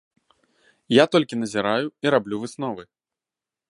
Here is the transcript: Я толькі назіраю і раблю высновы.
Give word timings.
Я 0.95 1.05
толькі 1.17 1.39
назіраю 1.43 1.85
і 2.07 2.17
раблю 2.19 2.35
высновы. 2.47 2.83